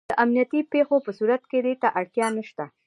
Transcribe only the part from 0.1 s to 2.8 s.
امنیتي پېښو په صورت کې دې ته اړتیا نشته.